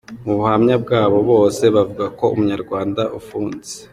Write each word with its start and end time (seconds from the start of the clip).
Mu 0.25 0.33
buhamya 0.39 0.75
bwabo 0.83 1.17
bose 1.31 1.63
bavuga 1.75 2.05
ko 2.17 2.25
umunyarwanda 2.33 3.01
ufunze. 3.19 3.73